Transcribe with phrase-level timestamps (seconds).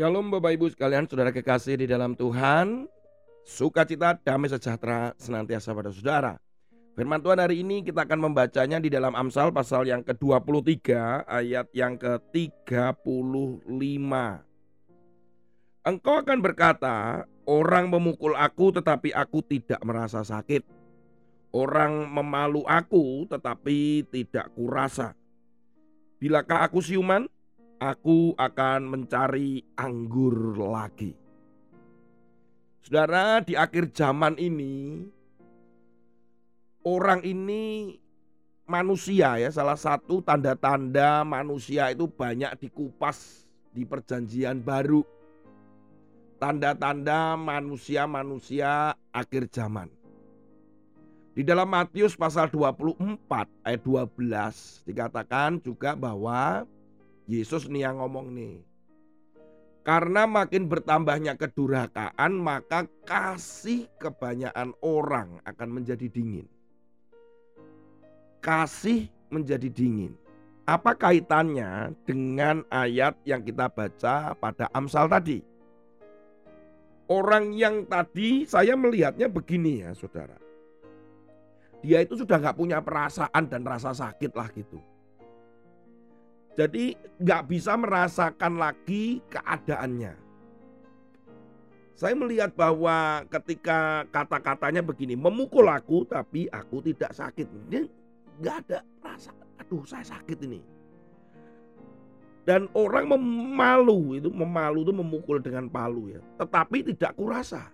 [0.00, 2.88] Shalom Bapak Ibu sekalian, saudara kekasih di dalam Tuhan.
[3.44, 6.40] Sukacita, damai sejahtera senantiasa pada saudara.
[6.96, 10.88] Firman Tuhan hari ini kita akan membacanya di dalam Amsal pasal yang ke-23
[11.28, 12.80] ayat yang ke-35.
[15.84, 20.64] Engkau akan berkata, orang memukul aku tetapi aku tidak merasa sakit.
[21.52, 25.12] Orang memalu aku tetapi tidak kurasa.
[26.16, 27.28] Bilakah aku siuman?
[27.80, 31.16] Aku akan mencari anggur lagi.
[32.84, 35.08] Saudara, di akhir zaman ini
[36.84, 37.96] orang ini
[38.68, 45.00] manusia ya, salah satu tanda-tanda manusia itu banyak dikupas di perjanjian baru.
[46.40, 49.92] Tanda-tanda manusia-manusia akhir zaman.
[51.36, 53.20] Di dalam Matius pasal 24
[53.64, 56.64] ayat 12 dikatakan juga bahwa
[57.28, 58.62] Yesus nih yang ngomong nih.
[59.80, 66.44] Karena makin bertambahnya kedurhakaan, maka kasih kebanyakan orang akan menjadi dingin.
[68.44, 70.12] Kasih menjadi dingin.
[70.68, 75.40] Apa kaitannya dengan ayat yang kita baca pada Amsal tadi?
[77.10, 80.38] Orang yang tadi saya melihatnya begini ya saudara.
[81.80, 84.78] Dia itu sudah nggak punya perasaan dan rasa sakit lah gitu.
[86.58, 90.14] Jadi nggak bisa merasakan lagi keadaannya.
[91.94, 97.44] Saya melihat bahwa ketika kata-katanya begini, memukul aku tapi aku tidak sakit.
[97.68, 97.84] Dia
[98.40, 100.64] nggak ada rasa, aduh saya sakit ini.
[102.48, 107.68] Dan orang memalu itu memalu itu memukul dengan palu ya, tetapi tidak kurasa.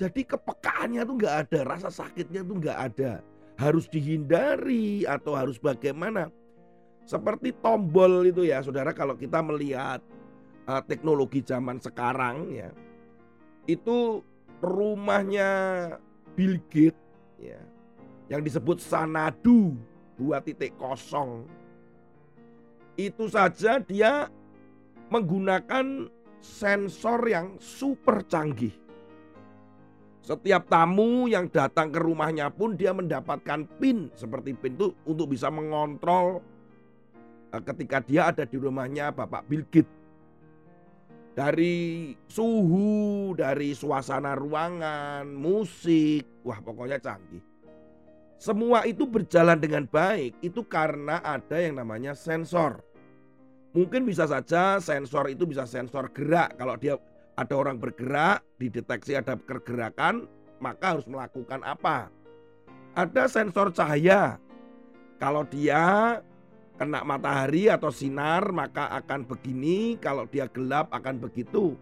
[0.00, 3.20] Jadi kepekaannya tuh nggak ada, rasa sakitnya tuh nggak ada.
[3.60, 6.32] Harus dihindari atau harus bagaimana?
[7.06, 10.02] Seperti tombol itu ya saudara kalau kita melihat
[10.66, 12.74] uh, teknologi zaman sekarang ya.
[13.70, 14.26] Itu
[14.58, 15.50] rumahnya
[16.34, 16.98] Bill Gates
[17.38, 17.62] ya.
[18.26, 19.78] Yang disebut Sanadu
[20.18, 21.46] dua titik kosong.
[22.98, 24.26] Itu saja dia
[25.06, 26.10] menggunakan
[26.42, 28.74] sensor yang super canggih.
[30.26, 35.46] Setiap tamu yang datang ke rumahnya pun dia mendapatkan pin seperti pin itu untuk bisa
[35.54, 36.42] mengontrol
[37.52, 39.88] ketika dia ada di rumahnya Bapak Gates.
[41.36, 47.44] Dari suhu, dari suasana ruangan, musik, wah pokoknya canggih.
[48.40, 52.80] Semua itu berjalan dengan baik itu karena ada yang namanya sensor.
[53.76, 56.56] Mungkin bisa saja sensor itu bisa sensor gerak.
[56.56, 56.96] Kalau dia
[57.36, 60.24] ada orang bergerak, dideteksi ada pergerakan,
[60.60, 62.08] maka harus melakukan apa?
[62.96, 64.40] Ada sensor cahaya.
[65.20, 66.16] Kalau dia
[66.76, 71.74] kena matahari atau sinar maka akan begini, kalau dia gelap akan begitu.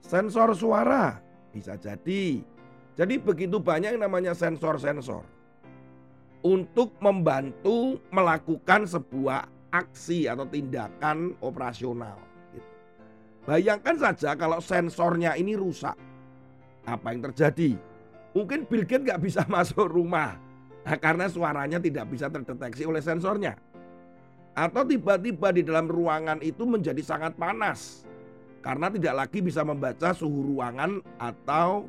[0.00, 1.18] Sensor suara
[1.50, 2.40] bisa jadi.
[2.96, 5.26] Jadi begitu banyak yang namanya sensor-sensor.
[6.46, 12.16] Untuk membantu melakukan sebuah aksi atau tindakan operasional.
[12.54, 12.70] Gitu.
[13.44, 15.98] Bayangkan saja kalau sensornya ini rusak.
[16.86, 17.74] Apa yang terjadi?
[18.32, 20.38] Mungkin Bill Gates nggak bisa masuk rumah.
[20.86, 23.58] Nah, karena suaranya tidak bisa terdeteksi oleh sensornya.
[24.56, 28.08] Atau tiba-tiba di dalam ruangan itu menjadi sangat panas.
[28.64, 31.86] Karena tidak lagi bisa membaca suhu ruangan atau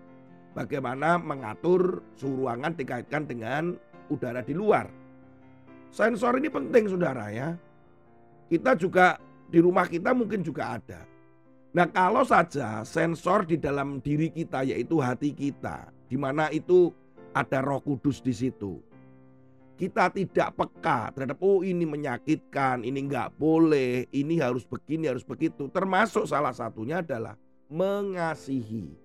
[0.52, 3.80] bagaimana mengatur suhu ruangan dikaitkan dengan
[4.12, 4.92] udara di luar.
[5.96, 7.56] Sensor ini penting saudara ya.
[8.52, 9.16] Kita juga
[9.48, 11.08] di rumah kita mungkin juga ada.
[11.72, 15.88] Nah kalau saja sensor di dalam diri kita yaitu hati kita.
[16.08, 16.88] di mana itu
[17.36, 18.80] ada roh kudus di situ
[19.78, 25.70] kita tidak peka terhadap oh ini menyakitkan, ini nggak boleh, ini harus begini, harus begitu.
[25.70, 27.38] Termasuk salah satunya adalah
[27.70, 28.98] mengasihi.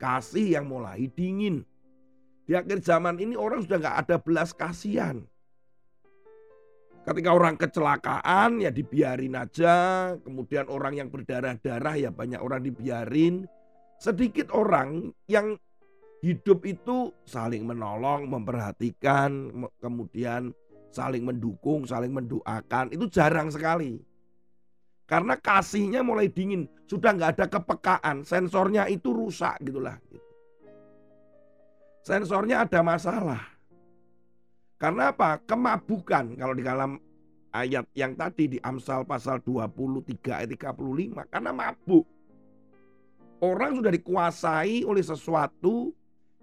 [0.00, 1.68] Kasih yang mulai dingin.
[2.48, 5.20] Di akhir zaman ini orang sudah nggak ada belas kasihan.
[7.06, 9.76] Ketika orang kecelakaan ya dibiarin aja,
[10.26, 13.46] kemudian orang yang berdarah-darah ya banyak orang dibiarin.
[14.00, 15.56] Sedikit orang yang
[16.24, 20.50] Hidup itu saling menolong, memperhatikan, kemudian
[20.88, 22.88] saling mendukung, saling mendoakan.
[22.88, 24.00] Itu jarang sekali.
[25.06, 29.94] Karena kasihnya mulai dingin, sudah nggak ada kepekaan, sensornya itu rusak gitulah.
[32.02, 33.42] Sensornya ada masalah.
[34.76, 35.38] Karena apa?
[35.46, 36.98] Kemabukan kalau di dalam
[37.54, 42.04] ayat yang tadi di Amsal pasal 23 ayat 35 karena mabuk.
[43.40, 45.92] Orang sudah dikuasai oleh sesuatu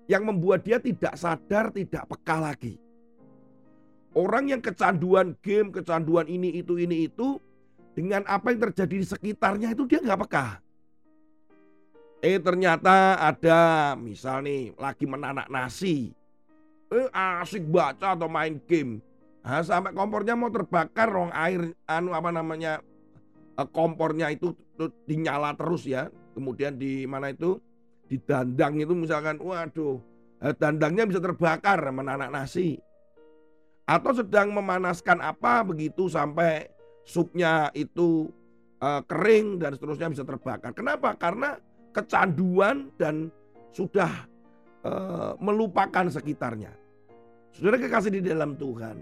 [0.07, 2.75] yang membuat dia tidak sadar, tidak peka lagi.
[4.13, 7.41] Orang yang kecanduan game, kecanduan ini, itu, ini, itu,
[7.93, 10.47] dengan apa yang terjadi di sekitarnya itu dia nggak peka.
[12.23, 16.13] Eh ternyata ada misal nih lagi menanak nasi.
[16.93, 19.01] Eh asik baca atau main game.
[19.43, 22.79] Nah, sampai kompornya mau terbakar rong air anu apa namanya
[23.59, 24.55] eh, kompornya itu
[25.03, 26.07] dinyala terus ya.
[26.33, 27.59] Kemudian di mana itu
[28.07, 29.97] di dandang itu misalkan waduh
[30.43, 32.77] eh, dandangnya bisa terbakar menanak nasi.
[33.83, 36.71] Atau sedang memanaskan apa begitu sampai
[37.03, 38.31] supnya itu
[38.79, 40.71] uh, kering dan seterusnya bisa terbakar.
[40.71, 41.11] Kenapa?
[41.19, 41.59] Karena
[41.91, 43.27] kecanduan dan
[43.75, 44.07] sudah
[44.87, 46.71] uh, melupakan sekitarnya.
[47.51, 48.97] Saudara kekasih di dalam Tuhan.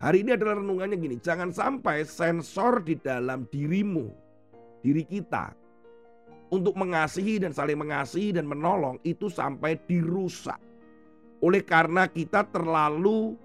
[0.00, 4.08] Hari ini adalah renungannya gini, jangan sampai sensor di dalam dirimu,
[4.80, 5.63] diri kita
[6.52, 10.60] untuk mengasihi dan saling mengasihi dan menolong itu sampai dirusak.
[11.44, 13.36] Oleh karena kita terlalu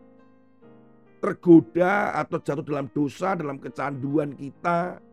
[1.20, 5.04] tergoda atau jatuh dalam dosa, dalam kecanduan kita,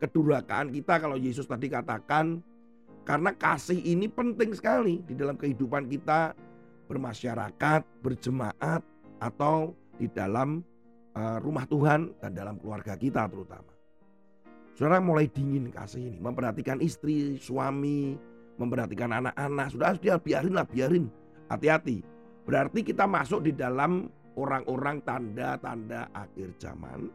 [0.00, 2.44] kedurhakaan kita kalau Yesus tadi katakan
[3.08, 6.36] karena kasih ini penting sekali di dalam kehidupan kita
[6.86, 8.82] bermasyarakat, berjemaat,
[9.20, 10.60] atau di dalam
[11.16, 13.75] uh, rumah Tuhan dan dalam keluarga kita terutama.
[14.76, 18.12] Saudara mulai dingin kasih ini, memperhatikan istri, suami,
[18.60, 19.72] memperhatikan anak-anak.
[19.72, 21.08] Sudah dia biarin lah, biarin.
[21.48, 22.04] Hati-hati.
[22.44, 27.08] Berarti kita masuk di dalam orang-orang tanda-tanda akhir zaman.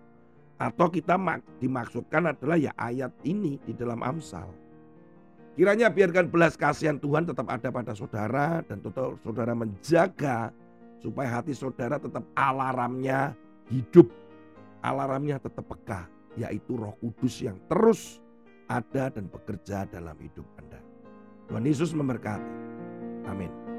[0.58, 1.22] Atau kita
[1.62, 4.50] dimaksudkan adalah ya ayat ini di dalam Amsal.
[5.54, 10.50] Kiranya biarkan belas kasihan Tuhan tetap ada pada saudara dan tetap saudara menjaga
[10.98, 13.38] supaya hati saudara tetap alarmnya
[13.70, 14.10] hidup.
[14.82, 18.22] Alarmnya tetap peka, yaitu Roh Kudus yang terus
[18.72, 20.80] ada dan bekerja dalam hidup Anda.
[21.52, 22.56] Tuhan Yesus memberkati.
[23.28, 23.71] Amin.